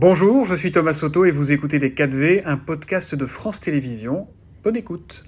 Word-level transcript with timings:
Bonjour, 0.00 0.44
je 0.44 0.54
suis 0.54 0.70
Thomas 0.70 0.94
Soto 0.94 1.24
et 1.24 1.32
vous 1.32 1.50
écoutez 1.50 1.80
Les 1.80 1.90
4V, 1.90 2.42
un 2.44 2.56
podcast 2.56 3.16
de 3.16 3.26
France 3.26 3.58
Télévisions. 3.58 4.28
Bonne 4.62 4.76
écoute. 4.76 5.24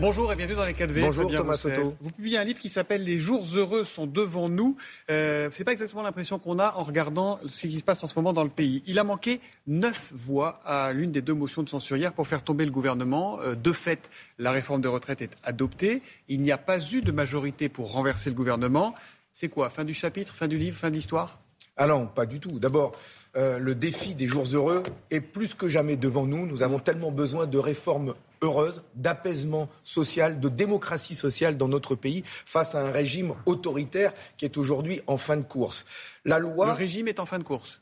Bonjour 0.00 0.32
et 0.32 0.34
bienvenue 0.34 0.56
dans 0.56 0.64
les 0.64 0.72
4V. 0.72 1.00
Bonjour 1.00 1.30
Thomas 1.30 1.56
Soto. 1.56 1.94
Vous 2.00 2.10
publiez 2.10 2.38
un 2.38 2.42
livre 2.42 2.58
qui 2.58 2.68
s'appelle 2.68 3.04
Les 3.04 3.20
jours 3.20 3.46
heureux 3.54 3.84
sont 3.84 4.08
devant 4.08 4.48
nous. 4.48 4.76
Euh, 5.12 5.48
c'est 5.52 5.62
pas 5.62 5.70
exactement 5.70 6.02
l'impression 6.02 6.40
qu'on 6.40 6.58
a 6.58 6.74
en 6.74 6.82
regardant 6.82 7.38
ce 7.46 7.68
qui 7.68 7.78
se 7.78 7.84
passe 7.84 8.02
en 8.02 8.08
ce 8.08 8.14
moment 8.16 8.32
dans 8.32 8.42
le 8.42 8.50
pays. 8.50 8.82
Il 8.88 8.98
a 8.98 9.04
manqué 9.04 9.40
neuf 9.68 10.10
voix 10.12 10.58
à 10.64 10.92
l'une 10.92 11.12
des 11.12 11.22
deux 11.22 11.34
motions 11.34 11.62
de 11.62 11.68
censure 11.68 11.96
hier 11.96 12.12
pour 12.12 12.26
faire 12.26 12.42
tomber 12.42 12.64
le 12.64 12.72
gouvernement. 12.72 13.38
Euh, 13.42 13.54
de 13.54 13.70
fait, 13.70 14.10
la 14.40 14.50
réforme 14.50 14.80
de 14.80 14.88
retraite 14.88 15.22
est 15.22 15.36
adoptée. 15.44 16.02
Il 16.26 16.42
n'y 16.42 16.50
a 16.50 16.58
pas 16.58 16.80
eu 16.80 17.00
de 17.00 17.12
majorité 17.12 17.68
pour 17.68 17.92
renverser 17.92 18.28
le 18.28 18.34
gouvernement. 18.34 18.96
C'est 19.32 19.48
quoi 19.48 19.70
Fin 19.70 19.84
du 19.84 19.94
chapitre, 19.94 20.34
fin 20.34 20.48
du 20.48 20.58
livre, 20.58 20.76
fin 20.76 20.90
de 20.90 20.94
l'histoire? 20.94 21.40
Ah 21.76 21.86
non, 21.86 22.06
pas 22.06 22.26
du 22.26 22.38
tout. 22.38 22.58
D'abord, 22.58 22.92
euh, 23.34 23.58
le 23.58 23.74
défi 23.74 24.14
des 24.14 24.28
jours 24.28 24.46
heureux 24.52 24.82
est 25.10 25.22
plus 25.22 25.54
que 25.54 25.68
jamais 25.68 25.96
devant 25.96 26.26
nous. 26.26 26.46
Nous 26.46 26.62
avons 26.62 26.78
tellement 26.78 27.10
besoin 27.10 27.46
de 27.46 27.58
réformes 27.58 28.14
heureuses, 28.42 28.82
d'apaisement 28.94 29.68
social, 29.84 30.38
de 30.38 30.48
démocratie 30.48 31.14
sociale 31.14 31.56
dans 31.56 31.68
notre 31.68 31.94
pays 31.94 32.24
face 32.44 32.74
à 32.74 32.86
un 32.86 32.90
régime 32.90 33.34
autoritaire 33.46 34.12
qui 34.36 34.44
est 34.44 34.58
aujourd'hui 34.58 35.00
en 35.06 35.16
fin 35.16 35.38
de 35.38 35.42
course. 35.42 35.86
La 36.26 36.38
loi. 36.38 36.66
Le 36.66 36.72
régime 36.72 37.08
est 37.08 37.20
en 37.20 37.26
fin 37.26 37.38
de 37.38 37.44
course. 37.44 37.80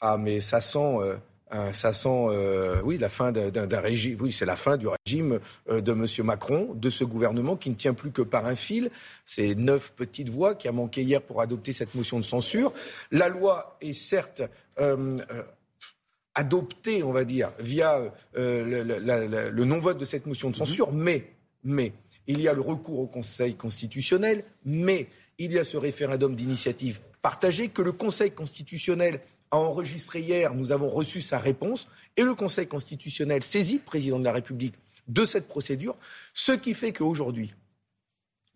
Ah, 0.00 0.18
mais 0.18 0.40
ça 0.40 0.60
sent. 0.60 0.98
Euh, 1.00 1.16
ça 1.72 1.92
sent, 1.92 2.08
euh, 2.08 2.80
oui, 2.82 2.98
la 2.98 3.08
fin 3.08 3.30
d'un 3.30 3.80
régime. 3.80 4.18
Oui, 4.20 4.32
c'est 4.32 4.46
la 4.46 4.56
fin 4.56 4.76
du 4.76 4.86
régime 4.88 5.40
euh, 5.68 5.80
de 5.80 5.92
M. 5.92 6.06
Macron, 6.24 6.74
de 6.74 6.90
ce 6.90 7.04
gouvernement 7.04 7.56
qui 7.56 7.70
ne 7.70 7.74
tient 7.74 7.94
plus 7.94 8.10
que 8.10 8.22
par 8.22 8.46
un 8.46 8.56
fil. 8.56 8.90
C'est 9.24 9.54
neuf 9.54 9.92
petites 9.92 10.30
voix 10.30 10.54
qui 10.54 10.68
a 10.68 10.72
manqué 10.72 11.02
hier 11.02 11.22
pour 11.22 11.40
adopter 11.40 11.72
cette 11.72 11.94
motion 11.94 12.18
de 12.18 12.24
censure. 12.24 12.72
La 13.10 13.28
loi 13.28 13.76
est 13.80 13.92
certes 13.92 14.42
euh, 14.80 15.18
adoptée, 16.34 17.02
on 17.02 17.12
va 17.12 17.24
dire, 17.24 17.52
via 17.60 18.00
le, 18.34 19.50
le 19.50 19.64
non-vote 19.64 19.98
de 19.98 20.04
cette 20.04 20.26
motion 20.26 20.50
de 20.50 20.56
censure, 20.56 20.92
mhm. 20.92 21.02
mais, 21.02 21.30
mais 21.62 21.92
il 22.26 22.40
y 22.40 22.48
a 22.48 22.52
le 22.52 22.62
recours 22.62 22.98
au 22.98 23.06
Conseil 23.06 23.54
constitutionnel, 23.54 24.44
mais 24.64 25.08
il 25.38 25.52
y 25.52 25.58
a 25.58 25.64
ce 25.64 25.76
référendum 25.76 26.34
d'initiative 26.34 27.00
partagée 27.22 27.68
que 27.68 27.82
le 27.82 27.92
Conseil 27.92 28.32
constitutionnel 28.32 29.20
a 29.50 29.58
enregistré 29.58 30.20
hier, 30.20 30.54
nous 30.54 30.72
avons 30.72 30.90
reçu 30.90 31.20
sa 31.20 31.38
réponse, 31.38 31.88
et 32.16 32.22
le 32.22 32.34
Conseil 32.34 32.66
constitutionnel 32.66 33.42
saisit 33.42 33.76
le 33.76 33.84
président 33.84 34.18
de 34.18 34.24
la 34.24 34.32
République 34.32 34.74
de 35.08 35.24
cette 35.24 35.46
procédure, 35.46 35.96
ce 36.32 36.52
qui 36.52 36.74
fait 36.74 36.92
qu'aujourd'hui, 36.92 37.54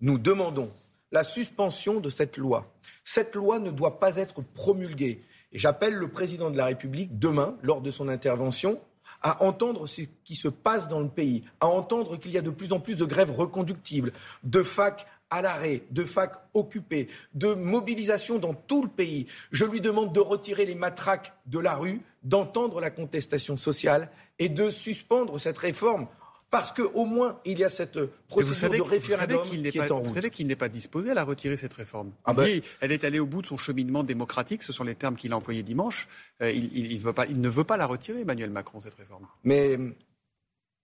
nous 0.01 0.19
demandons 0.19 0.71
la 1.11 1.25
suspension 1.25 2.01
de 2.01 2.11
cette 2.11 2.37
loi. 2.37 2.67
Cette 3.05 3.35
loi 3.35 3.59
ne 3.59 3.71
doit 3.71 3.99
pas 3.99 4.17
être 4.17 4.43
promulguée. 4.43 5.23
J'appelle 5.53 5.95
le 5.95 6.11
président 6.11 6.51
de 6.51 6.57
la 6.57 6.67
République 6.67 7.19
demain, 7.19 7.57
lors 7.63 7.81
de 7.81 7.91
son 7.91 8.09
intervention, 8.09 8.81
à 9.23 9.43
entendre 9.43 9.87
ce 9.87 10.03
qui 10.25 10.37
se 10.37 10.49
passe 10.49 10.89
dans 10.89 11.01
le 11.01 11.09
pays, 11.09 11.45
à 11.61 11.67
entendre 11.67 12.17
qu'il 12.19 12.33
y 12.33 12.39
a 12.39 12.43
de 12.43 12.51
plus 12.51 12.73
en 12.73 12.81
plus 12.81 12.97
de 12.97 13.05
grèves 13.05 13.33
reconductibles, 13.33 14.13
de 14.45 14.63
facs 14.63 15.07
à 15.31 15.43
l'arrêt, 15.43 15.83
de 15.91 16.05
fac 16.05 16.33
occupées, 16.55 17.09
de 17.35 17.53
mobilisation 17.53 18.39
dans 18.39 18.55
tout 18.55 18.83
le 18.83 18.89
pays. 18.89 19.27
Je 19.53 19.65
lui 19.65 19.81
demande 19.81 20.13
de 20.13 20.21
retirer 20.21 20.65
les 20.65 20.75
matraques 20.75 21.35
de 21.47 21.59
la 21.59 21.75
rue, 21.75 22.01
d'entendre 22.23 22.81
la 22.81 22.91
contestation 22.91 23.57
sociale 23.57 24.11
et 24.39 24.49
de 24.49 24.71
suspendre 24.71 25.39
cette 25.39 25.59
réforme. 25.59 26.09
Parce 26.51 26.73
qu'au 26.73 27.05
moins, 27.05 27.41
il 27.45 27.59
y 27.59 27.65
a 27.65 27.69
cette 27.69 27.99
procédure 28.27 28.87
de 28.87 28.91
référendum 28.91 29.43
qui 29.43 29.79
est 29.79 29.91
en 29.91 29.99
route. 29.99 30.07
Vous 30.07 30.15
savez 30.15 30.31
qu'il 30.31 30.47
n'est 30.47 30.57
pas 30.57 30.71
disposé 30.71 31.11
à 31.11 31.15
la 31.15 31.25
retirer, 31.25 31.59
cette 31.59 31.75
réforme. 31.75 32.13
Ah 32.25 32.33
ben- 32.33 32.63
elle 32.81 32.93
est 32.93 33.05
allée 33.05 33.19
au 33.19 33.27
bout 33.27 33.43
de 33.43 33.47
son 33.47 33.59
cheminement 33.59 34.03
démocratique, 34.03 34.63
ce 34.63 34.73
sont 34.73 34.85
les 34.85 34.95
termes 34.95 35.17
qu'il 35.17 35.33
a 35.33 35.37
employés 35.37 35.63
dimanche. 35.63 36.09
Euh, 36.41 36.51
il, 36.51 36.91
il, 36.91 37.01
veut 37.01 37.13
pas, 37.13 37.27
il 37.27 37.41
ne 37.41 37.49
veut 37.51 37.65
pas 37.65 37.77
la 37.77 37.85
retirer, 37.85 38.23
Emmanuel 38.23 38.51
Macron, 38.51 38.81
cette 38.81 38.95
réforme. 38.95 39.27
Mais 39.45 39.79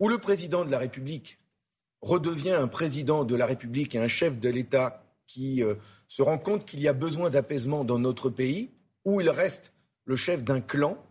où 0.00 0.08
le 0.08 0.18
président 0.18 0.66
de 0.66 0.70
la 0.70 0.78
République 0.78 1.38
redevient 2.02 2.52
un 2.52 2.68
président 2.68 3.24
de 3.24 3.34
la 3.34 3.46
République 3.46 3.94
et 3.94 3.98
un 3.98 4.08
chef 4.08 4.38
de 4.38 4.50
l'État 4.50 5.02
qui 5.26 5.62
euh, 5.62 5.74
se 6.08 6.20
rend 6.20 6.36
compte 6.36 6.66
qu'il 6.66 6.80
y 6.80 6.88
a 6.88 6.92
besoin 6.92 7.30
d'apaisement 7.30 7.84
dans 7.84 7.98
notre 7.98 8.28
pays, 8.28 8.70
où 9.06 9.22
il 9.22 9.30
reste 9.30 9.72
le 10.04 10.16
chef 10.16 10.44
d'un 10.44 10.60
clan 10.60 11.02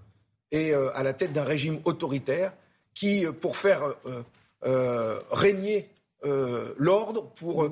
et 0.51 0.75
euh, 0.75 0.95
à 0.95 1.01
la 1.01 1.13
tête 1.13 1.33
d'un 1.33 1.43
régime 1.43 1.79
autoritaire 1.85 2.53
qui, 2.93 3.25
pour 3.41 3.57
faire 3.57 3.95
régner 5.31 5.89
l'ordre, 6.77 7.33
pour, 7.35 7.69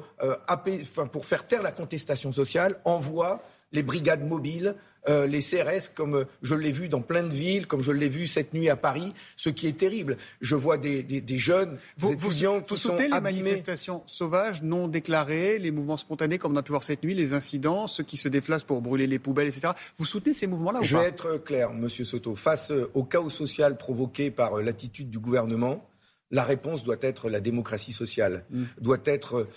pour 1.12 1.26
faire 1.26 1.48
taire 1.48 1.62
la 1.62 1.72
contestation 1.72 2.32
sociale, 2.34 2.80
envoie 2.86 3.42
les 3.72 3.84
brigades 3.84 4.28
mobiles, 4.28 4.76
euh, 5.10 5.26
les 5.26 5.40
CRS, 5.40 5.90
comme 5.96 6.16
euh, 6.16 6.26
je 6.44 6.54
l'ai 6.54 6.72
vu 6.72 6.88
dans 6.88 7.02
plein 7.02 7.24
de 7.24 7.34
villes, 7.34 7.66
comme 7.66 7.82
je 7.82 7.92
l'ai 7.92 8.10
vu 8.10 8.28
cette 8.28 8.54
nuit 8.54 8.70
à 8.70 8.76
Paris, 8.76 9.14
ce 9.36 9.50
qui 9.50 9.68
est 9.68 9.78
terrible. 9.78 10.18
Je 10.42 10.56
vois 10.56 10.78
des, 10.78 11.04
jeunes, 11.40 11.80
des 11.98 12.12
étudiants 12.12 12.62
qui 12.62 12.78
sont 12.78 12.96
les 12.96 13.10
manifestations 13.10 14.04
sauvages, 14.06 14.62
non 14.62 14.88
déclarées, 14.88 15.58
les 15.58 15.72
mouvements 15.72 15.98
spontanés, 15.98 16.38
comme 16.38 16.54
on 16.54 16.58
a 16.58 16.64
pu 16.64 16.72
voir 16.72 16.84
cette 16.84 17.04
nuit, 17.04 17.16
les 17.16 17.34
incidents, 17.34 17.88
ceux 17.88 18.04
qui 18.04 18.18
se 18.18 18.28
déplacent 18.28 18.64
pour 18.64 18.82
brûler 18.82 19.08
les 19.08 19.18
poubelles, 19.18 19.48
etc. 19.48 19.70
Vous 19.98 20.06
soutenez 20.06 20.34
ces 20.34 20.46
mouvements-là 20.46 20.80
Je 20.84 20.98
vais 20.98 21.06
être 21.06 21.38
clair, 21.38 21.74
Monsieur 21.74 22.06
Soto. 22.06 22.36
Face 22.36 22.72
euh, 22.72 22.92
au 22.94 23.04
chaos 23.04 23.30
social 23.32 23.78
provoqué 23.78 24.30
par 24.30 24.58
l'attitude 24.62 25.10
du 25.10 25.18
gouvernement, 25.18 25.84
la 26.32 26.44
réponse 26.44 26.84
doit 26.84 26.98
être 27.02 27.30
la 27.30 27.40
démocratie 27.40 27.94
sociale, 27.94 28.46
mm. 28.50 28.64
doit 28.80 29.02
être 29.06 29.48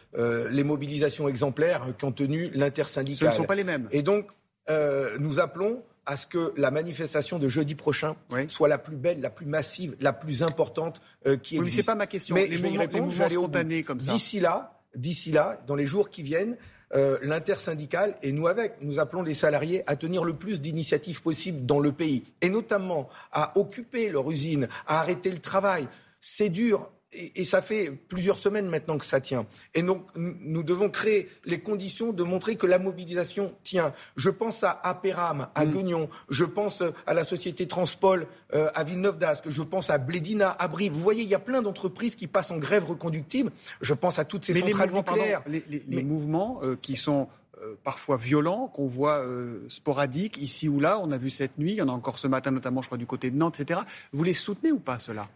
les 0.51 0.65
mobilisations 0.65 1.29
exemplaires 1.29 1.87
qu'ont 1.99 2.13
tenu 2.13 2.51
l'intersyndicale. 2.55 3.33
Ce 3.33 3.35
ne 3.35 3.43
sont 3.43 3.47
pas 3.47 3.55
les 3.55 3.65
mêmes. 3.65 3.89
Et 3.91 4.03
donc, 4.03 4.31
euh, 4.71 5.17
nous 5.19 5.41
appelons 5.41 5.83
à 6.07 6.17
ce 6.17 6.27
que 6.27 6.53
la 6.57 6.71
manifestation 6.71 7.39
de 7.39 7.49
jeudi 7.49 7.75
prochain 7.75 8.17
soit 8.49 8.69
la 8.69 8.79
plus 8.79 8.97
belle, 8.97 9.21
la 9.21 9.31
plus 9.31 9.47
massive, 9.47 9.97
la 10.01 10.13
plus 10.13 10.43
importante 10.43 11.01
euh, 11.27 11.37
qui 11.37 11.57
existe. 11.57 11.77
Mais 11.77 11.83
c'est 11.83 11.87
pas 11.87 11.95
ma 11.95 12.07
question. 12.07 12.35
Mais 12.35 12.47
les, 12.47 12.59
mouvements 12.59 13.29
spontanés 13.29 13.83
comme 13.83 14.01
ça. 14.01 14.13
D'ici 14.13 14.41
là, 14.41 14.81
d'ici 14.95 15.33
là, 15.33 15.63
dans 15.67 15.75
les 15.75 15.87
jours 15.87 16.11
qui 16.11 16.23
viennent, 16.23 16.57
euh, 16.95 17.19
l'intersyndicale 17.23 18.15
et 18.23 18.33
nous 18.33 18.47
avec, 18.47 18.75
nous 18.83 19.01
appelons 19.01 19.23
les 19.23 19.35
salariés 19.35 19.83
à 19.87 19.97
tenir 19.97 20.25
le 20.25 20.35
plus 20.35 20.61
d'initiatives 20.61 21.23
possibles 21.23 21.67
dans 21.67 21.81
le 21.81 21.93
pays 21.93 22.23
et 22.41 22.49
notamment 22.49 23.09
à 23.33 23.59
occuper 23.59 24.11
leur 24.11 24.31
usine, 24.31 24.69
à 24.87 25.01
arrêter 25.01 25.31
le 25.31 25.39
travail. 25.39 25.89
C'est 26.27 26.49
dur, 26.49 26.89
et, 27.13 27.45
ça 27.45 27.61
fait 27.61 27.91
plusieurs 27.91 28.39
semaines 28.39 28.67
maintenant 28.67 28.97
que 28.97 29.05
ça 29.05 29.21
tient. 29.21 29.45
Et 29.75 29.83
donc, 29.83 30.07
nous 30.17 30.63
devons 30.63 30.89
créer 30.89 31.29
les 31.45 31.61
conditions 31.61 32.15
de 32.15 32.23
montrer 32.23 32.57
que 32.57 32.67
la 32.67 32.79
mobilisation 32.79 33.55
tient. 33.63 33.93
Je 34.17 34.31
pense 34.31 34.65
à 34.65 34.71
Apéram, 34.71 35.49
à 35.55 35.67
mm. 35.67 35.71
Guignon, 35.71 36.09
je 36.31 36.45
pense 36.45 36.83
à 37.07 37.13
la 37.13 37.25
société 37.25 37.69
Transpol 37.69 38.27
euh, 38.55 38.71
à 38.75 38.85
Villeneuve 38.85 39.19
d'Ascq, 39.19 39.51
je 39.51 39.63
pense 39.63 39.91
à 39.91 39.99
Blédina, 39.99 40.57
à 40.59 40.67
Brive. 40.67 40.93
Vous 40.93 41.01
voyez, 41.01 41.23
il 41.23 41.29
y 41.29 41.35
a 41.35 41.39
plein 41.39 41.61
d'entreprises 41.61 42.17
qui 42.17 42.27
passent 42.27 42.51
en 42.51 42.57
grève 42.57 42.87
reconductible. 42.87 43.53
Je 43.83 43.93
pense 43.93 44.19
à 44.19 44.25
toutes 44.25 44.47
ces 44.47 44.55
centrales 44.55 44.93
nucléaires. 44.93 45.43
les, 45.47 46.03
mouvements 46.03 46.61
euh, 46.63 46.75
qui 46.81 46.97
sont 46.97 47.29
euh, 47.63 47.75
parfois 47.83 48.17
violents, 48.17 48.69
qu'on 48.69 48.87
voit 48.87 49.25
sporadiques 49.69 50.39
ici 50.39 50.69
ou 50.69 50.81
là. 50.81 50.99
On 51.01 51.11
a 51.11 51.19
vu 51.19 51.31
cette 51.31 51.59
nuit, 51.59 51.73
il 51.73 51.77
y 51.77 51.83
en 51.83 51.89
a 51.89 51.93
encore 51.93 52.19
ce 52.19 52.27
matin, 52.27 52.51
notamment, 52.51 52.83
je 52.83 52.89
crois, 52.89 52.99
du 52.99 53.07
côté 53.07 53.31
de 53.31 53.37
Nantes, 53.37 53.61
etc. 53.61 53.81
Vous 54.13 54.25
les 54.25 54.35
soutenez 54.35 54.73
ou 54.73 54.79
pas, 54.79 54.99
cela 54.99 55.29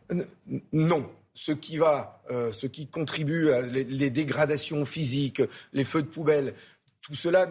Non 0.73 1.09
ce 1.39 1.53
qui 1.53 1.77
va, 1.77 2.21
euh, 2.33 2.51
ce 2.51 2.67
qui 2.67 2.89
contribue 2.89 3.51
à 3.53 3.62
les, 3.62 4.11
dégradations 4.11 4.84
physiques, 4.84 5.41
les 5.73 5.84
feux 5.84 6.03
de 6.03 6.09
poubelle, 6.09 6.55
tout 7.01 7.15
cela 7.15 7.49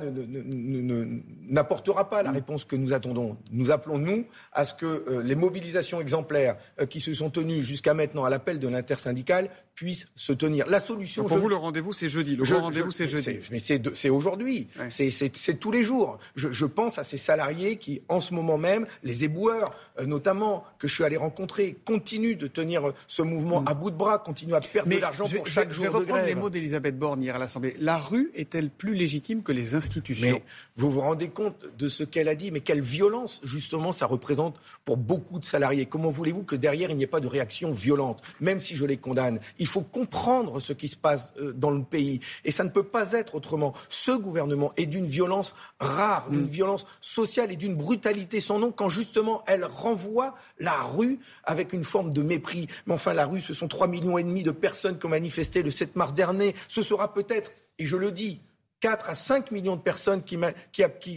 n'apportera 1.48 2.10
pas 2.10 2.22
la 2.22 2.32
réponse 2.32 2.66
que 2.66 2.76
nous 2.76 2.92
attendons. 2.92 3.38
Nous 3.54 3.72
appelons, 3.72 3.98
nous, 3.98 4.26
à 4.52 4.66
ce 4.66 4.74
que 4.74 4.86
euh, 4.86 5.24
les 5.24 5.36
mobilisations 5.36 6.02
exemplaires 6.02 6.58
euh, 6.82 6.86
qui 6.86 7.00
se 7.00 7.14
sont 7.14 7.30
tenues 7.30 7.64
jusqu'à 7.64 7.94
maintenant 7.94 8.26
à 8.26 8.30
l'appel 8.30 8.60
de 8.60 8.68
l'intersyndicale 8.68 9.50
puisse 9.78 10.08
se 10.16 10.34
tenir. 10.34 10.66
La 10.68 10.80
solution. 10.80 11.24
pour 11.24 11.38
vous, 11.38 11.48
le 11.48 11.56
rendez-vous, 11.56 11.94
c'est 11.94 12.10
jeudi. 12.10 12.36
Le 12.36 12.44
rendez-vous, 12.44 12.92
c'est 12.92 13.08
jeudi. 13.08 13.38
Mais 13.52 13.60
c'est 13.60 14.10
aujourd'hui. 14.10 14.68
C'est 14.90 15.60
tous 15.60 15.72
les 15.72 15.84
jours. 15.84 16.18
Je, 16.36 16.66
pense 16.66 16.98
à 16.98 17.04
ces 17.04 17.18
salariés 17.18 17.78
qui, 17.78 18.02
en 18.10 18.20
ce 18.20 18.34
moment 18.34 18.58
même, 18.58 18.84
les 19.04 19.24
éboueurs, 19.24 19.74
euh, 20.00 20.06
notamment, 20.06 20.66
que 20.80 20.88
je 20.88 20.94
suis 20.94 21.04
allé 21.04 21.16
rencontrer, 21.16 21.78
continuent 21.86 22.38
de 22.38 22.48
tenir 22.48 22.92
ce 23.08 23.22
mouvement 23.22 23.62
mm. 23.62 23.68
à 23.68 23.74
bout 23.74 23.92
de 23.92 23.96
bras, 23.96 24.18
continuent 24.18 24.56
à 24.56 24.62
perdre 24.62 24.90
de 24.92 24.98
l'argent 24.98 25.26
pour 25.26 25.46
chaque 25.48 25.72
jour 25.72 25.86
de 25.86 25.90
grève. 25.90 26.02
Je 26.02 26.06
vais 26.06 26.12
reprendre 26.12 26.26
les 26.26 26.36
mots 26.36 26.50
d'Elisabeth 26.50 26.98
Borne 26.98 27.22
hier 27.22 27.36
à 27.36 27.40
l'Assemblée. 27.40 27.76
La 27.80 27.98
rue 27.98 28.32
est-elle 28.34 28.70
plus 28.70 28.96
légitime 28.96 29.44
que 29.44 29.52
les 29.52 29.76
institutions? 29.76 30.28
Mais 30.34 30.44
vous 30.76 30.92
vous 30.92 31.02
rendez 31.02 31.30
compte 31.30 31.56
de 31.78 31.88
ce 31.88 32.04
qu'elle 32.04 32.28
a 32.28 32.36
dit 32.36 32.52
Mais 32.52 32.62
quelle 32.62 32.82
violence, 32.82 33.40
justement, 33.44 33.92
ça 33.92 34.08
représente 34.08 34.60
pour 34.84 34.98
beaucoup 34.98 35.40
de 35.40 35.46
salariés. 35.46 35.86
Comment 35.86 36.10
voulez-vous 36.10 36.44
que 36.44 36.56
derrière, 36.56 36.90
il 36.90 36.98
n'y 36.98 37.04
ait 37.04 37.08
pas 37.08 37.20
de 37.20 37.28
réaction 37.28 37.72
violente, 37.72 38.22
même 38.42 38.60
si 38.60 38.76
je 38.76 38.86
les 38.86 38.98
condamne 38.98 39.40
il 39.60 39.67
faut 39.68 39.82
comprendre 39.82 40.60
ce 40.60 40.74
qui 40.74 40.88
se 40.88 40.96
passe 40.96 41.34
euh, 41.40 41.54
dans 41.54 41.72
le 41.72 41.84
pays. 41.84 42.20
Et 42.46 42.52
ça 42.52 42.64
ne 42.64 42.70
peut 42.70 42.84
pas 42.84 43.12
être 43.14 43.36
autrement. 43.36 43.74
Ce 43.90 44.12
gouvernement 44.12 44.74
est 44.78 44.86
d'une 44.86 45.06
violence 45.06 45.56
rare, 45.80 46.30
d'une 46.30 46.42
mm. 46.42 46.50
violence 46.50 46.86
sociale 47.02 47.52
et 47.52 47.56
d'une 47.56 47.76
brutalité 47.76 48.40
sans 48.40 48.60
nom 48.60 48.72
quand 48.72 48.90
justement 48.90 49.44
elle 49.48 49.66
renvoie 49.66 50.36
la 50.60 50.82
rue 50.84 51.20
avec 51.44 51.74
une 51.74 51.84
forme 51.84 52.14
de 52.14 52.22
mépris. 52.22 52.68
Mais 52.86 52.94
enfin, 52.94 53.14
la 53.14 53.26
rue, 53.26 53.42
ce 53.42 53.54
sont 53.54 53.68
3 53.68 53.88
millions 53.88 54.18
et 54.18 54.24
demi 54.24 54.44
de 54.44 54.52
personnes 54.52 54.98
qui 54.98 55.06
ont 55.06 55.10
manifesté 55.10 55.64
le 55.64 55.72
7 55.72 55.96
mars 55.96 56.14
dernier. 56.14 56.56
Ce 56.68 56.82
sera 56.82 57.14
peut-être, 57.14 57.52
et 57.80 57.86
je 57.86 57.98
le 57.98 58.12
dis, 58.12 58.42
4 58.80 59.10
à 59.10 59.16
5 59.16 59.52
millions 59.52 59.76
de 59.76 59.82
personnes 59.82 60.22
qui, 60.24 60.38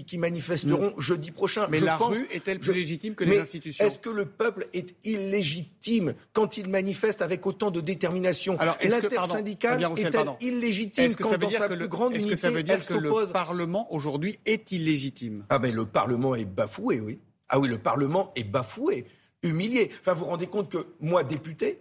qui, 0.07 0.19
manifesteront 0.19 0.95
mm. 0.97 1.01
jeudi 1.01 1.31
prochain. 1.31 1.67
Mais 1.69 1.81
la 1.81 1.97
rue 1.97 2.27
est-elle 2.33 2.59
plus 2.59 2.73
légitime 2.73 3.15
que 3.15 3.25
les 3.25 3.39
institutions 3.39 3.85
Est-ce 3.85 3.99
que 3.99 4.11
le 4.11 4.25
peuple 4.25 4.67
est 4.73 4.95
illégitime 5.05 6.15
quand 6.33 6.57
il 6.57 6.69
manifeste 6.69 7.23
avec 7.23 7.45
autant 7.47 7.71
de 7.71 7.81
détermination? 7.81 8.57
L'intersyndicale 8.83 9.87
est-elle 9.97 10.33
illégitime 10.41 11.15
quand 11.15 11.39
plus 11.39 11.89
grande 11.89 12.15
Est-ce 12.15 12.27
que 12.27 12.37
ça 12.37 12.51
veut 12.51 12.63
dire 12.63 12.85
que 12.87 12.95
le 12.95 13.11
Parlement 13.33 13.93
aujourd'hui 13.93 14.39
est 14.47 14.73
illégitime? 14.73 15.45
Ah 15.51 15.59
ben 15.59 15.75
le 15.75 15.87
Parlement 15.87 16.35
est 16.35 16.45
bafoué, 16.45 17.01
oui. 17.01 17.19
Ah 17.49 17.59
oui, 17.59 17.69
le 17.69 17.79
Parlement 17.79 18.31
est 18.37 18.45
bafoué, 18.45 19.05
humilié. 19.43 19.91
Enfin, 20.01 20.13
vous 20.13 20.21
vous 20.21 20.31
rendez 20.31 20.47
compte 20.47 20.71
que 20.71 20.87
moi, 21.01 21.25
député, 21.25 21.81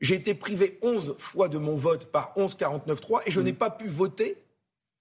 j'ai 0.00 0.14
été 0.14 0.34
privé 0.34 0.78
11 0.82 1.14
fois 1.18 1.48
de 1.48 1.58
mon 1.58 1.76
vote 1.76 2.06
par 2.06 2.32
11-49-3 2.36 3.22
et 3.26 3.30
je 3.30 3.40
mm. 3.40 3.44
n'ai 3.44 3.52
pas 3.52 3.70
pu 3.70 3.86
voter 3.86 4.38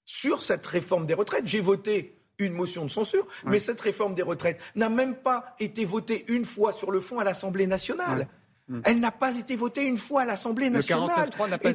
sur 0.10 0.42
cette 0.42 0.66
réforme 0.66 1.06
des 1.06 1.14
retraites. 1.14 1.46
J'ai 1.46 1.62
voté 1.62 2.16
une 2.40 2.54
motion 2.54 2.84
de 2.84 2.90
censure, 2.90 3.28
mais 3.46 3.60
cette 3.60 3.80
réforme 3.80 4.16
des 4.16 4.24
retraites 4.24 4.60
n'a 4.74 4.90
même 4.90 5.14
pas 5.14 5.56
été 5.60 5.86
votée 5.86 6.26
une 6.30 6.46
fois 6.46 6.74
sur 6.74 6.90
le 6.90 7.00
fond 7.00 7.20
à 7.20 7.24
l'Assemblée 7.24 7.68
nationale. 7.68 8.28
Mm. 8.70 8.80
Elle 8.86 9.00
n'a 9.02 9.12
pas 9.12 9.38
été 9.38 9.56
votée 9.56 9.84
une 9.84 9.98
fois 9.98 10.24
à 10.24 10.26
l'Assemblée 10.26 10.72
nationale. 10.72 11.12
Le 11.28 11.46
49.3 11.46 11.50
n'a 11.50 11.58
pas, 11.60 11.70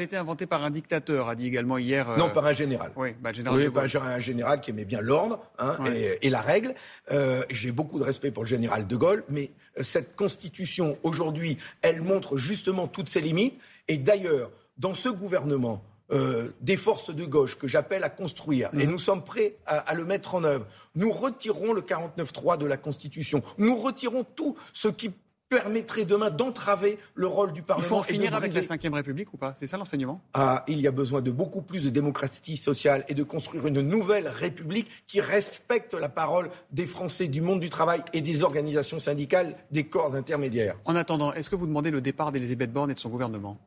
été, 0.00 0.16
inventé 0.16 0.46
par 0.46 0.64
un 0.64 0.70
dictateur, 0.70 1.28
a 1.28 1.36
dit 1.36 1.46
également 1.46 1.78
hier. 1.78 2.10
Euh, 2.10 2.16
non, 2.16 2.28
par 2.28 2.44
un 2.44 2.52
général. 2.52 2.90
Oui, 2.96 3.14
bah, 3.20 3.32
général 3.32 3.56
oui 3.56 3.98
un 4.02 4.18
général 4.18 4.60
qui 4.60 4.70
aimait 4.70 4.84
bien 4.84 5.00
l'ordre 5.00 5.38
hein, 5.60 5.76
et, 5.94 6.28
la 6.28 6.40
règle. 6.40 6.74
Euh, 7.12 7.44
j'ai 7.50 7.70
beaucoup 7.70 8.00
de 8.00 8.04
respect 8.04 8.32
pour 8.32 8.42
le 8.42 8.48
général 8.48 8.88
de 8.88 8.96
Gaulle, 8.96 9.22
mais 9.28 9.52
euh, 9.78 9.84
cette 9.84 10.16
constitution, 10.16 10.98
aujourd'hui, 11.04 11.56
elle 11.82 12.02
montre 12.02 12.36
justement 12.36 12.88
toutes 12.88 13.08
ses 13.08 13.20
limites. 13.20 13.60
Et 13.86 13.96
d'ailleurs, 13.96 14.50
dans 14.76 14.94
ce 14.94 15.08
gouvernement, 15.08 15.84
euh, 16.12 16.50
des 16.60 16.76
forces 16.76 17.14
de 17.14 17.24
gauche 17.24 17.56
que 17.56 17.66
j'appelle 17.66 18.04
à 18.04 18.10
construire, 18.10 18.70
et 18.74 18.86
mhm. 18.86 18.92
nous 18.92 18.98
sommes 18.98 19.24
prêts 19.24 19.56
à, 19.66 19.94
le 19.94 20.04
mettre 20.04 20.34
en 20.34 20.44
œuvre. 20.44 20.66
Nous 20.94 21.10
retirons 21.10 21.72
le 21.72 21.80
49.3 21.80 22.58
de 22.58 22.66
la 22.66 22.76
Constitution. 22.76 23.42
Nous 23.58 23.76
retirons 23.76 24.24
tout 24.24 24.56
ce 24.72 24.88
qui 24.88 25.12
permettrait 25.48 26.06
demain 26.06 26.30
d'entraver 26.30 26.98
le 27.14 27.26
rôle 27.26 27.52
du 27.52 27.60
Parlement. 27.60 27.86
Il 27.86 27.88
faut 27.88 27.96
en 27.96 28.02
finir 28.02 28.34
avec 28.34 28.54
la 28.54 28.60
Ve 28.62 28.94
République 28.94 29.34
ou 29.34 29.36
pas? 29.36 29.54
C'est 29.58 29.66
ça 29.66 29.76
l'enseignement? 29.76 30.22
Ah, 30.32 30.64
Il 30.66 30.80
y 30.80 30.86
a 30.86 30.90
besoin 30.90 31.20
de 31.20 31.30
beaucoup 31.30 31.60
plus 31.60 31.84
de 31.84 31.90
démocratie 31.90 32.56
sociale 32.56 33.04
et 33.08 33.14
de 33.14 33.22
construire 33.22 33.66
une 33.66 33.82
nouvelle 33.82 34.28
République 34.28 34.88
qui 35.06 35.20
respecte 35.20 35.92
la 35.92 36.08
parole 36.08 36.50
des 36.70 36.86
Français, 36.86 37.28
du 37.28 37.42
monde 37.42 37.60
du 37.60 37.68
travail 37.68 38.02
et 38.14 38.22
des 38.22 38.42
organisations 38.42 38.98
syndicales, 38.98 39.56
des 39.70 39.84
corps 39.84 40.14
intermédiaires. 40.14 40.76
En 40.86 40.96
attendant, 40.96 41.34
est-ce 41.34 41.50
que 41.50 41.56
vous 41.56 41.66
demandez 41.66 41.90
le 41.90 42.00
départ 42.00 42.32
d'Elisabeth 42.32 42.72
Borne 42.72 42.90
et 42.90 42.94
de 42.94 42.98
son 42.98 43.10
gouvernement? 43.10 43.58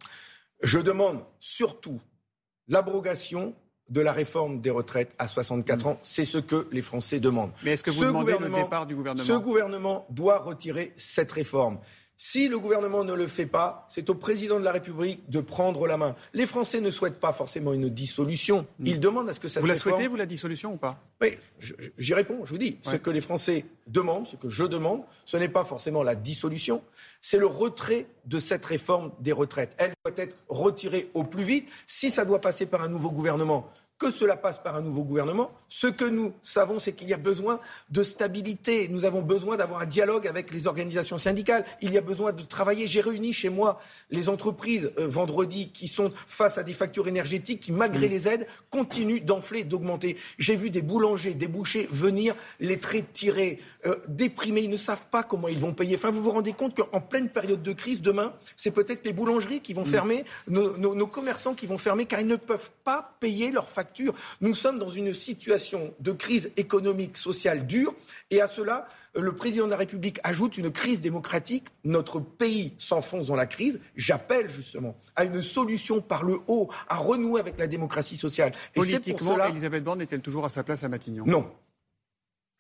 Je 0.64 0.80
demande 0.80 1.24
surtout 1.40 2.00
l'abrogation 2.68 3.54
de 3.90 4.02
la 4.02 4.14
réforme 4.14 4.62
des 4.62 4.72
retraites 4.72 5.14
à 5.20 5.28
64 5.28 5.88
ans. 5.88 6.00
C'est 6.02 6.26
ce 6.26 6.40
que 6.40 6.68
les 6.72 6.82
Français 6.82 7.20
demandent. 7.20 7.52
Mais 7.64 7.74
est-ce 7.74 7.84
que 7.84 7.92
vous 7.92 8.04
demandez 8.04 8.36
le 8.40 8.50
départ 8.50 8.88
du 8.88 8.96
gouvernement? 8.96 9.26
Ce 9.26 9.34
gouvernement 9.34 10.08
doit 10.10 10.40
retirer 10.40 10.94
cette 10.98 11.32
réforme. 11.32 11.80
Si 12.18 12.48
le 12.48 12.58
gouvernement 12.60 13.04
ne 13.04 13.14
le 13.14 13.28
fait 13.28 13.46
pas, 13.46 13.86
c'est 13.90 14.10
au 14.10 14.16
président 14.16 14.58
de 14.58 14.64
la 14.64 14.72
République 14.72 15.30
de 15.30 15.42
prendre 15.42 15.86
la 15.86 15.98
main. 15.98 16.16
Les 16.34 16.46
Français 16.46 16.80
ne 16.80 16.90
souhaitent 16.90 17.20
pas 17.20 17.34
forcément 17.34 17.74
une 17.74 17.90
dissolution. 17.90 18.66
Hmm. 18.80 18.88
Ils 18.88 19.00
demandent 19.02 19.30
à 19.30 19.34
ce 19.34 19.40
que 19.40 19.50
ça. 19.50 19.60
Vous 19.60 19.66
la 19.66 19.76
souhaitez, 19.76 20.08
vous, 20.08 20.16
la 20.16 20.26
dissolution 20.26 20.74
ou 20.74 20.78
pas? 20.78 20.98
Oui, 21.22 21.38
j'y 21.98 22.14
réponds. 22.14 22.46
Je 22.46 22.52
vous 22.52 22.58
dis, 22.58 22.78
ce 22.84 22.96
que 22.96 23.10
les 23.10 23.20
Français 23.20 23.66
demandent, 23.88 24.28
ce 24.28 24.38
que 24.38 24.50
je 24.50 24.64
demande, 24.64 25.04
ce 25.26 25.36
n'est 25.36 25.50
pas 25.50 25.66
forcément 25.66 26.04
la 26.04 26.16
dissolution, 26.16 26.82
c'est 27.22 27.38
le 27.38 27.48
retrait 27.48 28.08
de 28.26 28.40
cette 28.40 28.64
réforme 28.64 29.12
des 29.20 29.34
retraites. 29.34 29.76
Elle 29.78 29.94
doit 30.06 30.16
être 30.16 30.38
retirée 30.48 31.10
au 31.14 31.24
plus 31.24 31.44
vite. 31.44 31.70
Si 31.86 32.10
ça 32.12 32.24
doit 32.24 32.40
passer 32.40 32.66
par 32.66 32.82
un 32.82 32.88
nouveau 32.88 33.12
gouvernement, 33.12 33.70
que 33.98 34.12
cela 34.12 34.36
passe 34.36 34.58
par 34.58 34.76
un 34.76 34.82
nouveau 34.82 35.04
gouvernement. 35.04 35.52
Ce 35.70 35.88
que 35.88 36.04
nous 36.04 36.34
savons, 36.42 36.80
c'est 36.80 36.92
qu'il 36.92 37.08
y 37.08 37.14
a 37.14 37.18
besoin 37.18 37.60
de 37.90 38.04
stabilité. 38.04 38.90
Nous 38.90 39.06
avons 39.06 39.22
besoin 39.22 39.56
d'avoir 39.56 39.82
un 39.82 39.86
dialogue 39.86 40.28
avec 40.28 40.52
les 40.52 40.68
organisations 40.68 41.18
syndicales. 41.18 41.66
Il 41.82 41.94
y 41.94 41.98
a 41.98 42.02
besoin 42.02 42.34
de 42.34 42.44
travailler. 42.44 42.88
J'ai 42.88 43.00
réuni 43.00 43.32
chez 43.32 43.50
moi 43.50 43.80
les 44.10 44.28
entreprises 44.28 44.92
euh, 45.00 45.08
vendredi 45.08 45.70
qui 45.72 45.88
sont 45.88 46.12
face 46.28 46.58
à 46.58 46.64
des 46.64 46.74
factures 46.74 47.08
énergétiques 47.08 47.62
qui, 47.62 47.72
malgré 47.72 48.08
mmh. 48.08 48.12
les 48.12 48.28
aides, 48.28 48.48
continuent 48.70 49.24
d'enfler, 49.24 49.64
d'augmenter. 49.64 50.18
J'ai 50.40 50.58
vu 50.58 50.70
des 50.70 50.82
boulangers, 50.82 51.34
des 51.34 51.48
bouchers 51.48 51.88
venir 51.90 52.36
les 52.60 52.80
traits 52.80 53.14
tirés, 53.14 53.60
euh, 53.86 53.96
déprimés. 54.10 54.62
Ils 54.62 54.70
ne 54.70 54.78
savent 54.78 55.08
pas 55.10 55.24
comment 55.24 55.48
ils 55.48 55.60
vont 55.60 55.74
payer. 55.74 55.96
Enfin, 55.96 56.10
vous 56.10 56.22
vous 56.22 56.32
rendez 56.32 56.54
compte 56.54 56.76
qu'en 56.76 57.00
pleine 57.00 57.30
période 57.30 57.64
de 57.64 57.72
crise, 57.72 58.02
demain, 58.02 58.34
c'est 58.58 58.72
peut-être 58.72 59.06
les 59.06 59.14
boulangeries 59.14 59.62
qui 59.62 59.74
vont 59.74 59.84
mmh. 59.84 59.86
fermer, 59.86 60.26
nos, 60.50 60.78
nos 60.78 61.08
commerçants 61.08 61.54
qui 61.54 61.66
vont 61.66 61.78
fermer, 61.78 62.06
car 62.06 62.20
ils 62.20 62.28
ne 62.28 62.36
peuvent 62.36 62.72
pas 62.84 63.16
payer 63.22 63.52
leurs 63.52 63.70
factures 63.70 63.85
nous 64.42 64.54
sommes 64.54 64.80
dans 64.80 64.90
une 64.90 65.14
situation 65.14 65.94
de 66.00 66.12
crise 66.12 66.52
économique, 66.58 67.18
sociale 67.18 67.66
dure, 67.68 67.94
et 68.32 68.42
à 68.42 68.48
cela, 68.48 68.88
le 69.16 69.34
président 69.34 69.66
de 69.66 69.72
la 69.72 69.78
République 69.78 70.20
ajoute 70.24 70.58
une 70.58 70.72
crise 70.72 71.02
démocratique. 71.02 71.66
Notre 71.84 72.20
pays 72.20 72.74
s'enfonce 72.78 73.28
dans 73.28 73.36
la 73.36 73.46
crise. 73.46 73.80
J'appelle 73.96 74.50
justement 74.50 74.96
à 75.16 75.24
une 75.24 75.42
solution 75.42 76.02
par 76.02 76.24
le 76.24 76.40
haut, 76.48 76.70
à 76.90 76.98
renouer 76.98 77.40
avec 77.40 77.58
la 77.58 77.68
démocratie 77.68 78.18
sociale. 78.18 78.52
Et 78.76 78.80
Politiquement, 78.80 79.18
pour 79.18 79.28
cela... 79.36 79.50
Elisabeth 79.50 79.84
Borne 79.84 80.02
est-elle 80.02 80.22
toujours 80.22 80.46
à 80.46 80.50
sa 80.50 80.64
place 80.64 80.84
à 80.84 80.90
Matignon? 80.90 81.24
Non. 81.26 81.50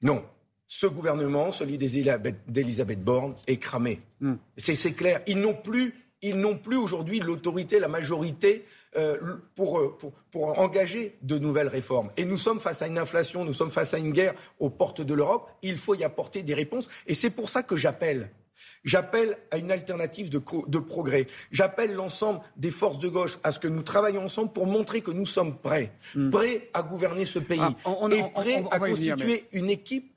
Non. 0.01 0.23
Ce 0.67 0.87
gouvernement, 0.87 1.51
celui 1.51 1.77
d'Elisabeth 1.77 3.03
Borne, 3.03 3.35
est 3.47 3.57
cramé. 3.57 4.01
Hmm. 4.19 4.35
C'est 4.57 4.93
clair. 4.93 5.21
Ils 5.27 5.39
n'ont 5.39 5.53
plus, 5.53 5.93
ils 6.25 6.37
n'ont 6.37 6.57
plus 6.57 6.77
aujourd'hui 6.77 7.19
l'autorité, 7.19 7.79
la 7.79 7.87
majorité 7.87 8.65
euh, 8.97 9.17
pour, 9.55 9.79
euh, 9.79 9.95
pour, 9.97 10.11
pour, 10.31 10.59
engager 10.59 11.17
de 11.21 11.37
nouvelles 11.37 11.67
réformes. 11.67 12.09
Et 12.17 12.25
nous 12.25 12.37
sommes 12.37 12.59
face 12.59 12.81
à 12.81 12.87
une 12.87 12.97
inflation, 12.97 13.45
nous 13.45 13.53
sommes 13.53 13.71
face 13.71 13.93
à 13.93 13.99
une 13.99 14.11
guerre 14.11 14.33
aux 14.59 14.69
portes 14.69 15.01
de 15.01 15.13
l'Europe. 15.13 15.51
Il 15.61 15.77
faut 15.77 15.93
y 15.93 16.03
apporter 16.03 16.41
des 16.43 16.53
réponses. 16.53 16.89
Et 17.05 17.13
c'est 17.13 17.29
pour 17.29 17.49
ça 17.49 17.61
que 17.61 17.75
j'appelle. 17.75 18.31
J'appelle 18.83 19.37
à 19.51 19.57
une 19.57 19.71
alternative 19.71 20.29
de, 20.29 20.41
de 20.67 20.79
progrès. 20.79 21.27
J'appelle 21.51 21.93
l'ensemble 21.93 22.39
des 22.55 22.71
forces 22.71 22.99
de 22.99 23.09
gauche 23.09 23.37
à 23.43 23.51
ce 23.51 23.59
que 23.59 23.67
nous 23.67 23.83
travaillions 23.83 24.25
ensemble 24.25 24.51
pour 24.51 24.65
montrer 24.65 25.01
que 25.01 25.11
nous 25.11 25.25
sommes 25.25 25.57
prêts, 25.57 25.91
hmm. 26.15 26.29
prêts 26.31 26.69
à 26.73 26.81
gouverner 26.81 27.25
ce 27.25 27.39
pays 27.39 27.59
ah, 27.61 27.91
et 28.11 28.23
prêts 28.33 28.63
à 28.71 28.79
constituer 28.79 29.45
une 29.51 29.69
équipe 29.69 30.14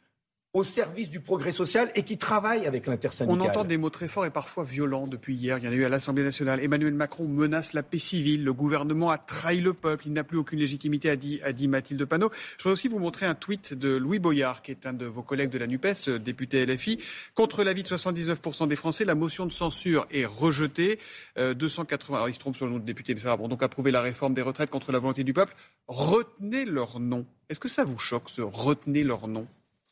au 0.54 0.64
service 0.64 1.10
du 1.10 1.20
progrès 1.20 1.52
social 1.52 1.90
et 1.94 2.02
qui 2.04 2.16
travaille 2.16 2.66
avec 2.66 2.86
l'intersyndical. 2.86 3.38
On 3.38 3.44
entend 3.44 3.64
des 3.64 3.76
mots 3.76 3.90
très 3.90 4.08
forts 4.08 4.24
et 4.24 4.30
parfois 4.30 4.64
violents 4.64 5.06
depuis 5.06 5.34
hier. 5.34 5.58
Il 5.58 5.64
y 5.64 5.68
en 5.68 5.72
a 5.72 5.74
eu 5.74 5.84
à 5.84 5.90
l'Assemblée 5.90 6.24
nationale. 6.24 6.60
Emmanuel 6.64 6.94
Macron 6.94 7.28
menace 7.28 7.74
la 7.74 7.82
paix 7.82 7.98
civile. 7.98 8.44
Le 8.44 8.52
gouvernement 8.54 9.10
a 9.10 9.18
trahi 9.18 9.60
le 9.60 9.74
peuple. 9.74 10.06
Il 10.06 10.14
n'a 10.14 10.24
plus 10.24 10.38
aucune 10.38 10.58
légitimité, 10.58 11.10
a 11.10 11.16
dit, 11.16 11.40
a 11.44 11.52
dit 11.52 11.68
Mathilde 11.68 12.02
Panot. 12.06 12.30
Je 12.32 12.62
voudrais 12.62 12.72
aussi 12.72 12.88
vous 12.88 12.98
montrer 12.98 13.26
un 13.26 13.34
tweet 13.34 13.74
de 13.74 13.94
Louis 13.96 14.18
Boyard, 14.18 14.62
qui 14.62 14.70
est 14.70 14.86
un 14.86 14.94
de 14.94 15.04
vos 15.04 15.22
collègues 15.22 15.50
de 15.50 15.58
la 15.58 15.66
NUPES, 15.66 16.08
euh, 16.08 16.18
député 16.18 16.64
LFI. 16.64 16.98
Contre 17.34 17.62
l'avis 17.62 17.82
de 17.82 17.88
79% 17.88 18.68
des 18.68 18.76
Français, 18.76 19.04
la 19.04 19.14
motion 19.14 19.44
de 19.44 19.52
censure 19.52 20.06
est 20.10 20.24
rejetée. 20.24 20.98
280, 21.36 22.14
euh, 22.14 22.16
alors 22.16 22.28
il 22.30 22.34
se 22.34 22.38
trompe 22.38 22.56
sur 22.56 22.64
le 22.64 22.72
nom 22.72 22.78
de 22.78 22.84
député, 22.84 23.14
mais 23.14 23.20
ça 23.20 23.28
va. 23.28 23.36
Bon, 23.36 23.48
donc 23.48 23.62
approuver 23.62 23.90
la 23.90 24.00
réforme 24.00 24.32
des 24.32 24.42
retraites 24.42 24.70
contre 24.70 24.92
la 24.92 24.98
volonté 24.98 25.24
du 25.24 25.34
peuple. 25.34 25.54
Retenez 25.88 26.64
leur 26.64 27.00
nom. 27.00 27.26
Est-ce 27.50 27.60
que 27.60 27.68
ça 27.68 27.84
vous 27.84 27.98
choque, 27.98 28.30
ce 28.30 28.40
retenez 28.40 29.04
leur 29.04 29.28
nom? 29.28 29.46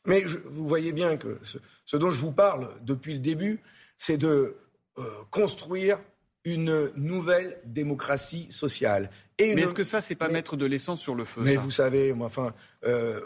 Mais 0.07 0.23
vous 0.45 0.67
voyez 0.67 0.91
bien 0.91 1.17
que 1.17 1.39
ce, 1.43 1.97
dont 1.97 2.11
je 2.11 2.19
vous 2.19 2.31
parle 2.31 2.69
depuis 2.81 3.13
le 3.13 3.19
début, 3.19 3.61
c'est 3.97 4.17
de 4.17 4.55
euh, 4.97 5.03
construire 5.29 5.99
une 6.45 6.91
nouvelle 6.95 7.59
démocratie 7.65 8.47
sociale. 8.49 9.09
mais 9.39 9.53
est-ce 9.53 9.73
que 9.73 9.83
ça, 9.83 10.01
c'est 10.01 10.15
pas 10.15 10.29
mettre 10.29 10.55
de 10.55 10.65
l'essence 10.65 11.01
sur 11.01 11.13
le 11.13 11.25
feu 11.25 11.41
Mais 11.43 11.55
vous 11.55 11.71
savez, 11.71 12.13
moi, 12.13 12.27
enfin, 12.27 12.53
euh, 12.85 13.19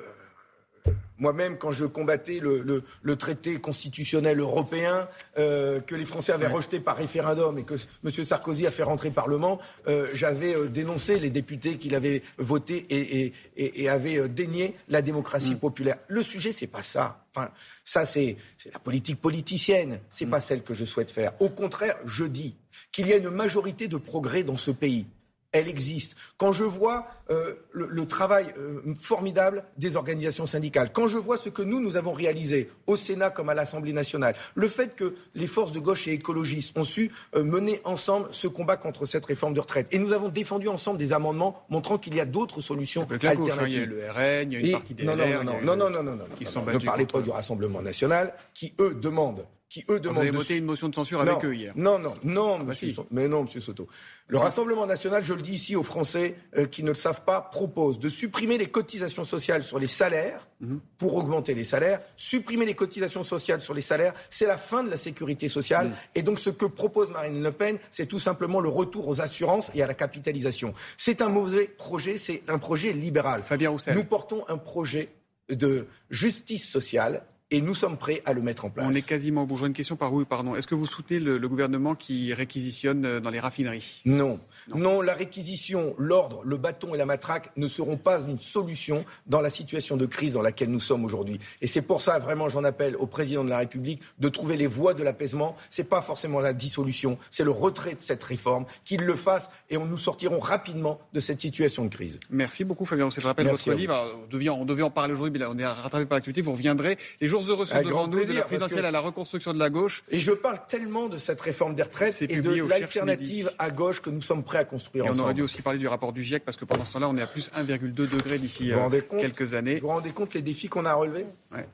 moi-même, 1.21 1.57
quand 1.57 1.71
je 1.71 1.85
combattais 1.85 2.39
le, 2.41 3.15
traité 3.15 3.59
constitutionnel 3.59 4.39
européen 4.39 5.07
euh, 5.37 5.79
que 5.79 5.93
les 5.93 6.05
Français 6.05 6.31
avaient 6.31 6.47
rejeté 6.47 6.79
par 6.79 6.97
référendum 6.97 7.57
et 7.59 7.63
que 7.63 7.75
M. 8.03 8.25
Sarkozy 8.25 8.65
a 8.65 8.71
fait 8.71 8.83
rentrer 8.83 9.09
au 9.09 9.11
Parlement, 9.11 9.59
euh, 9.87 10.07
j'avais 10.13 10.55
euh, 10.55 10.67
dénoncé 10.67 11.19
les 11.19 11.29
députés 11.29 11.77
qui 11.77 11.89
l'avaient 11.89 12.23
voté 12.37 12.85
et, 12.89 13.33
et, 13.55 13.89
avaient 13.89 14.27
dénié 14.27 14.75
la 14.89 15.03
démocratie 15.03 15.53
mm. 15.53 15.59
populaire. 15.59 15.97
Le 16.07 16.23
sujet, 16.23 16.51
c'est 16.51 16.67
pas 16.67 16.81
ça. 16.81 17.23
Enfin, 17.29 17.51
ça, 17.85 18.05
c'est 18.07 18.37
la 18.73 18.79
politique 18.79 19.21
politicienne. 19.21 19.99
C'est 20.09 20.25
n'est 20.25 20.29
mm. 20.29 20.31
pas 20.31 20.41
celle 20.41 20.63
que 20.63 20.73
je 20.73 20.85
souhaite 20.85 21.11
faire. 21.11 21.33
Au 21.39 21.49
contraire, 21.49 21.97
je 22.05 22.23
dis 22.23 22.55
qu'il 22.91 23.07
y 23.07 23.13
a 23.13 23.17
une 23.17 23.29
majorité 23.29 23.87
de 23.87 23.97
progrès 23.97 24.41
dans 24.43 24.57
ce 24.57 24.71
pays 24.71 25.05
elle 25.51 25.67
existe. 25.67 26.15
Quand 26.37 26.51
je 26.51 26.63
vois 26.63 27.07
euh, 27.29 27.55
le, 27.71 28.05
travail 28.05 28.53
euh, 28.57 28.81
formidable 28.99 29.63
des 29.77 29.95
organisations 29.95 30.45
syndicales, 30.45 30.91
quand 30.93 31.07
je 31.07 31.17
vois 31.17 31.37
ce 31.37 31.49
que 31.49 31.61
nous, 31.61 31.79
nous 31.79 31.97
avons 31.97 32.13
réalisé 32.13 32.69
au 32.87 32.97
Sénat 32.97 33.29
comme 33.29 33.49
à 33.49 33.53
l'Assemblée 33.53 33.93
nationale, 33.93 34.35
le 34.55 34.67
fait 34.67 34.95
que 34.95 35.15
les 35.35 35.47
forces 35.47 35.71
de 35.71 35.79
gauche 35.79 36.07
et 36.07 36.13
écologistes 36.13 36.77
ont 36.77 36.83
su 36.83 37.11
euh, 37.35 37.43
mener 37.43 37.81
ensemble 37.83 38.29
ce 38.31 38.47
combat 38.47 38.77
contre 38.77 39.05
cette 39.05 39.25
réforme 39.25 39.53
de 39.53 39.59
retraite, 39.59 39.87
et 39.91 39.99
nous 39.99 40.13
avons 40.13 40.29
défendu 40.29 40.67
ensemble 40.67 40.97
des 40.97 41.13
amendements 41.13 41.65
montrant 41.69 41.97
qu'il 41.97 42.15
y 42.15 42.19
a 42.19 42.25
d'autres 42.25 42.61
solutions 42.61 43.07
alternatives. 43.09 43.67
il 43.67 43.73
y 43.73 43.81
a 43.81 43.85
le 43.85 44.41
RN, 44.43 44.51
il 44.51 44.53
y 44.53 44.55
a 44.55 44.59
une 44.67 44.71
partie 44.71 44.93
des 44.93 45.03
non, 45.03 45.15
non, 45.15 45.25
non, 45.25 45.43
non, 45.43 45.75
non, 45.75 45.89
non, 45.89 46.03
non, 46.03 46.15
non, 46.15 46.73
ne 46.73 46.85
parlez 46.85 47.05
pas 47.05 47.21
du 47.21 47.29
Rassemblement 47.29 47.81
national, 47.81 48.33
qui, 48.53 48.73
eux, 48.79 48.93
demandent 48.93 49.45
qui 49.71 49.85
eux 49.89 50.01
demandent. 50.01 50.17
Vous 50.17 50.21
avez 50.21 50.31
voté 50.31 50.57
une 50.57 50.65
motion 50.65 50.89
de 50.89 50.95
censure 50.95 51.21
avec 51.21 51.45
eux 51.45 51.55
hier. 51.55 51.71
Non, 51.77 51.97
non, 51.97 52.13
non, 52.25 52.57
ah 52.59 52.63
bah 52.65 52.73
mais 53.09 53.29
non, 53.29 53.43
Monsieur 53.43 53.61
Soto. 53.61 53.87
Le 54.27 54.37
Rassemblement 54.37 54.85
national, 54.85 55.23
je 55.23 55.33
le 55.33 55.41
dis 55.41 55.53
ici 55.53 55.77
aux 55.77 55.83
Français 55.83 56.35
euh, 56.57 56.65
qui 56.65 56.83
ne 56.83 56.89
le 56.89 56.93
savent 56.93 57.23
pas, 57.23 57.39
propose 57.39 57.97
de 57.97 58.09
supprimer 58.09 58.57
les 58.57 58.67
cotisations 58.67 59.23
sociales 59.23 59.63
sur 59.63 59.79
les 59.79 59.87
salaires 59.87 60.45
mhm. 60.59 60.81
pour 60.97 61.15
augmenter 61.15 61.53
les 61.53 61.63
salaires. 61.63 62.01
Supprimer 62.17 62.65
les 62.65 62.75
cotisations 62.75 63.23
sociales 63.23 63.61
sur 63.61 63.73
les 63.73 63.81
salaires, 63.81 64.13
c'est 64.29 64.45
la 64.45 64.57
fin 64.57 64.83
de 64.83 64.89
la 64.89 64.97
sécurité 64.97 65.47
sociale. 65.47 65.87
Mhm. 65.87 65.95
Et 66.15 66.21
donc, 66.21 66.39
ce 66.39 66.49
que 66.49 66.65
propose 66.65 67.09
Marine 67.09 67.41
Le 67.41 67.51
Pen, 67.53 67.77
c'est 67.91 68.07
tout 68.07 68.19
simplement 68.19 68.59
le 68.59 68.69
retour 68.69 69.07
aux 69.07 69.21
assurances 69.21 69.71
et 69.73 69.81
à 69.81 69.87
la 69.87 69.93
capitalisation. 69.93 70.73
C'est 70.97 71.21
un 71.21 71.29
mauvais 71.29 71.67
projet, 71.77 72.17
c'est 72.17 72.43
un 72.49 72.59
projet 72.59 72.91
libéral. 72.91 73.41
Fabien 73.41 73.69
Roussel. 73.69 73.95
Nous 73.95 74.03
portons 74.03 74.43
un 74.49 74.57
projet 74.57 75.13
de 75.49 75.87
justice 76.09 76.69
sociale 76.69 77.23
et 77.51 77.61
nous 77.61 77.75
sommes 77.75 77.97
prêts 77.97 78.21
à 78.25 78.33
le 78.33 78.41
mettre 78.41 78.65
en 78.65 78.69
place. 78.69 78.87
On 78.89 78.93
est 78.93 79.05
quasiment 79.05 79.43
au 79.43 79.45
bout. 79.45 79.65
une 79.65 79.73
question 79.73 79.97
par 79.97 80.13
où, 80.13 80.23
pardon. 80.25 80.55
Est-ce 80.55 80.67
que 80.67 80.75
vous 80.75 80.87
soutenez 80.87 81.19
le, 81.19 81.47
gouvernement 81.51 81.95
qui 81.95 82.33
réquisitionne 82.33 83.05
euh, 83.05 83.19
dans 83.19 83.29
les 83.29 83.41
raffineries? 83.41 84.01
Non. 84.05 84.39
non. 84.73 85.01
la 85.01 85.13
réquisition, 85.13 85.93
l'ordre, 85.97 86.41
le 86.45 86.55
bâton 86.55 86.95
et 86.95 86.97
la 86.97 87.05
matraque 87.05 87.51
ne 87.57 87.67
seront 87.67 87.97
pas 87.97 88.21
une 88.21 88.39
solution 88.39 89.03
dans 89.27 89.41
la 89.41 89.49
situation 89.49 89.97
de 89.97 90.05
crise 90.05 90.31
dans 90.31 90.41
laquelle 90.41 90.69
nous 90.69 90.79
sommes 90.79 91.03
aujourd'hui. 91.03 91.39
Et 91.61 91.67
c'est 91.67 91.81
pour 91.81 92.01
ça, 92.01 92.19
vraiment, 92.19 92.47
j'en 92.47 92.63
appelle 92.63 92.95
au 92.95 93.05
président 93.05 93.43
de 93.43 93.49
la 93.49 93.57
République 93.57 94.01
de 94.19 94.29
trouver 94.29 94.55
les 94.55 94.67
voies 94.67 94.93
de 94.93 95.03
l'apaisement. 95.03 95.57
Ce 95.69 95.81
n'est 95.81 95.87
pas 95.87 96.01
forcément 96.01 96.39
la 96.39 96.53
dissolution, 96.53 97.17
c'est 97.29 97.43
le 97.43 97.51
retrait 97.51 97.95
de 97.95 98.01
cette 98.01 98.23
réforme, 98.23 98.65
qu'il 98.85 99.01
le 99.01 99.15
fasse 99.15 99.49
et 99.69 99.75
on 99.75 99.85
nous 99.85 99.97
sortirons 99.97 100.39
rapidement 100.39 100.99
de 101.11 101.19
cette 101.19 101.41
situation 101.41 101.83
de 101.83 101.89
crise. 101.89 102.17
Merci 102.29 102.63
beaucoup, 102.63 102.85
Fabien. 102.85 103.09
Je 103.09 103.19
rappelle 103.19 103.47
votre 103.47 103.73
livre. 103.73 104.17
On 104.23 104.27
devait, 104.27 104.49
on 104.49 104.65
devait 104.65 104.83
en 104.83 104.89
parler 104.89 105.13
aujourd'hui, 105.13 105.33
mais 105.33 105.39
là, 105.39 105.51
on 105.51 105.57
est 105.57 105.65
rattrapé 105.65 106.05
par 106.05 106.17
l'actualité. 106.17 106.41
Vous 106.41 106.53
reviendrez. 106.53 106.97
Les 107.19 107.27
jours 107.27 107.40
heureux 107.49 107.65
sont 107.65 107.81
devant 107.81 108.07
nous, 108.07 108.23
de 108.25 108.33
la 108.33 108.43
présidentielle 108.43 108.85
à 108.85 108.91
la 108.91 108.99
reconstruction 108.99 109.53
de 109.53 109.59
la 109.59 109.69
gauche. 109.69 110.03
Et 110.09 110.19
je 110.19 110.31
parle 110.31 110.59
tellement 110.67 111.09
de 111.09 111.17
cette 111.17 111.41
réforme 111.41 111.75
des 111.75 111.83
retraites 111.83 112.21
et 112.21 112.41
de 112.41 112.67
l'alternative 112.67 113.51
à 113.59 113.71
gauche 113.71 114.01
que 114.01 114.09
nous 114.09 114.21
sommes 114.21 114.43
prêts 114.43 114.59
à 114.59 114.65
construire 114.65 115.05
et 115.05 115.09
ensemble. 115.09 115.21
On 115.21 115.25
aurait 115.25 115.33
dû 115.33 115.41
aussi 115.41 115.61
parler 115.61 115.79
du 115.79 115.87
rapport 115.87 116.13
du 116.13 116.23
GIEC 116.23 116.43
parce 116.45 116.57
que 116.57 116.65
pendant 116.65 116.85
ce 116.85 116.93
temps-là, 116.93 117.09
on 117.09 117.17
est 117.17 117.21
à 117.21 117.27
plus 117.27 117.51
1,2 117.51 117.93
degré 117.93 118.37
d'ici 118.37 118.71
euh, 118.71 119.01
quelques 119.19 119.53
années. 119.53 119.75
Vous 119.75 119.87
vous 119.87 119.93
rendez 119.93 120.11
compte 120.11 120.33
les 120.33 120.41
défis 120.41 120.69
qu'on 120.69 120.85
a 120.85 120.93
relevés 120.93 121.25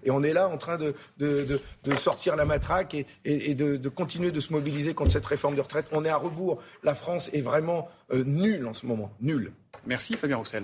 Et 0.04 0.12
on 0.12 0.24
est 0.24 0.34
là 0.34 0.48
en 0.48 0.58
train 0.58 0.78
de, 0.78 0.94
de, 1.18 1.60
de, 1.84 1.96
sortir 1.96 2.36
la 2.36 2.46
matraque 2.46 2.94
et, 2.94 3.06
et, 3.26 3.56
de, 3.56 3.90
continuer 3.90 4.32
de 4.32 4.40
se 4.40 4.54
mobiliser 4.54 4.94
contre 4.94 5.12
cette 5.12 5.26
réforme 5.26 5.56
des 5.56 5.62
retraites. 5.62 5.88
On 5.92 6.06
est 6.06 6.10
à 6.10 6.18
rebours. 6.18 6.62
La 6.84 6.96
France 6.96 7.30
est 7.34 7.42
vraiment 7.42 7.90
euh, 8.12 8.24
nulle 8.24 8.68
en 8.68 8.74
ce 8.74 8.86
moment. 8.86 9.12
Nulle. 9.22 9.52
Merci 9.86 10.14
Fabien 10.14 10.38
Roussel. 10.38 10.64